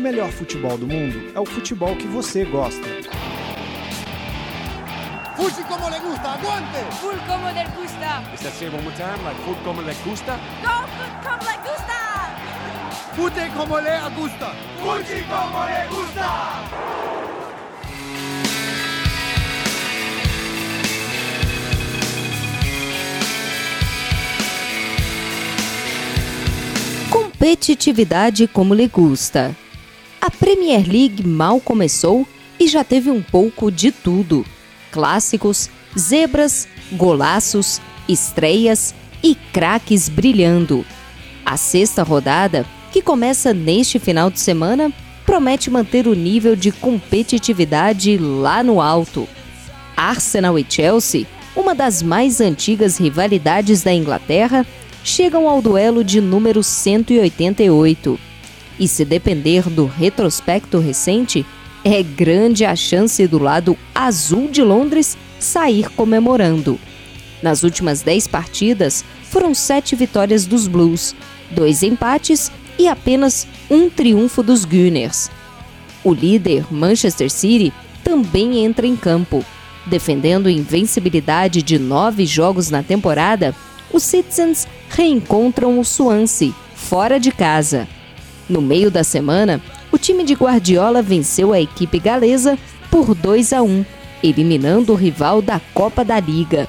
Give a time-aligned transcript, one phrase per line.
[0.00, 2.88] o melhor futebol do mundo é o futebol que você gosta.
[5.36, 6.78] Fuji como le gusta, aguante!
[7.00, 8.22] Full como le gusta.
[8.34, 9.22] Is that say one more time?
[9.24, 10.38] Like como le gusta?
[10.62, 11.98] Go food como le gusta.
[13.14, 14.54] Fute como le gusta!
[14.80, 16.28] Fuji como le gusta.
[27.10, 29.54] Competitividade como lhe gusta.
[30.20, 32.28] A Premier League mal começou
[32.58, 34.44] e já teve um pouco de tudo:
[34.92, 40.84] clássicos, zebras, golaços, estreias e craques brilhando.
[41.44, 44.92] A sexta rodada, que começa neste final de semana,
[45.24, 49.26] promete manter o nível de competitividade lá no alto.
[49.96, 54.66] Arsenal e Chelsea, uma das mais antigas rivalidades da Inglaterra,
[55.02, 58.29] chegam ao duelo de número 188.
[58.80, 61.44] E se depender do retrospecto recente,
[61.84, 66.80] é grande a chance do lado azul de Londres sair comemorando.
[67.42, 71.14] Nas últimas 10 partidas, foram sete vitórias dos Blues,
[71.50, 75.30] dois empates e apenas um triunfo dos Gunners.
[76.02, 77.72] O líder, Manchester City,
[78.02, 79.44] também entra em campo.
[79.86, 83.54] Defendendo invencibilidade de nove jogos na temporada,
[83.92, 87.86] os Citizens reencontram o Swansea, fora de casa.
[88.50, 89.62] No meio da semana,
[89.92, 92.58] o time de Guardiola venceu a equipe galesa
[92.90, 93.84] por 2 a 1,
[94.24, 96.68] eliminando o rival da Copa da Liga.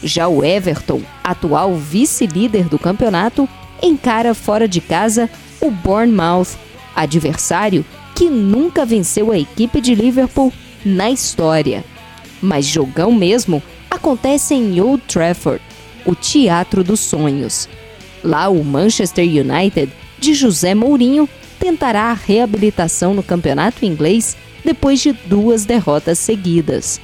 [0.00, 3.48] Já o Everton, atual vice-líder do campeonato,
[3.82, 5.28] encara fora de casa
[5.60, 6.56] o Bournemouth,
[6.94, 10.52] adversário que nunca venceu a equipe de Liverpool
[10.84, 11.84] na história.
[12.40, 15.60] Mas jogão mesmo acontece em Old Trafford,
[16.06, 17.68] o Teatro dos Sonhos.
[18.22, 25.12] Lá, o Manchester United, de José Mourinho, tentará a reabilitação no campeonato inglês depois de
[25.12, 27.00] duas derrotas seguidas.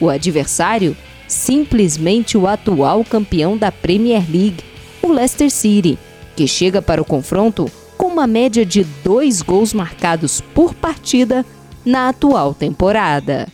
[0.00, 0.96] O adversário,
[1.26, 4.62] simplesmente o atual campeão da Premier League,
[5.02, 5.98] o Leicester City,
[6.36, 11.44] que chega para o confronto com uma média de dois gols marcados por partida
[11.84, 13.48] na atual temporada.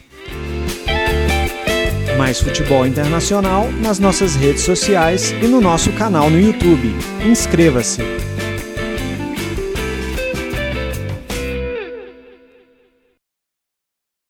[2.19, 6.95] Mais futebol internacional nas nossas redes sociais e no nosso canal no YouTube.
[7.25, 8.34] Inscreva-se!